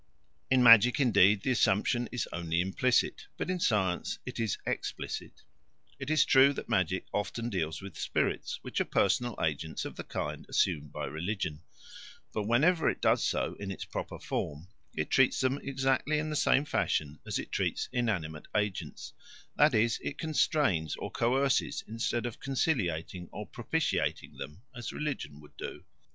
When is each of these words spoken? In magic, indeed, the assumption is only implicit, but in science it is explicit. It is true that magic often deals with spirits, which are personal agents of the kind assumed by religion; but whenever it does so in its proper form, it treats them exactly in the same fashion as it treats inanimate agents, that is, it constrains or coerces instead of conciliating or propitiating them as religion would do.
In 0.49 0.63
magic, 0.63 0.99
indeed, 0.99 1.43
the 1.43 1.51
assumption 1.51 2.09
is 2.11 2.27
only 2.33 2.59
implicit, 2.59 3.27
but 3.37 3.51
in 3.51 3.59
science 3.59 4.17
it 4.25 4.39
is 4.39 4.57
explicit. 4.65 5.43
It 5.99 6.09
is 6.09 6.25
true 6.25 6.53
that 6.53 6.67
magic 6.67 7.05
often 7.13 7.51
deals 7.51 7.83
with 7.83 7.99
spirits, 7.99 8.57
which 8.63 8.81
are 8.81 8.85
personal 8.85 9.37
agents 9.39 9.85
of 9.85 9.97
the 9.97 10.03
kind 10.03 10.47
assumed 10.49 10.91
by 10.91 11.05
religion; 11.05 11.61
but 12.33 12.47
whenever 12.47 12.89
it 12.89 12.99
does 12.99 13.23
so 13.23 13.53
in 13.59 13.69
its 13.69 13.85
proper 13.85 14.17
form, 14.17 14.69
it 14.95 15.11
treats 15.11 15.39
them 15.39 15.59
exactly 15.61 16.17
in 16.17 16.31
the 16.31 16.35
same 16.35 16.65
fashion 16.65 17.19
as 17.27 17.37
it 17.37 17.51
treats 17.51 17.87
inanimate 17.91 18.47
agents, 18.57 19.13
that 19.55 19.75
is, 19.75 19.99
it 20.01 20.17
constrains 20.17 20.95
or 20.95 21.11
coerces 21.11 21.83
instead 21.87 22.25
of 22.25 22.39
conciliating 22.39 23.29
or 23.31 23.45
propitiating 23.45 24.35
them 24.37 24.63
as 24.75 24.91
religion 24.91 25.39
would 25.39 25.55
do. 25.57 25.83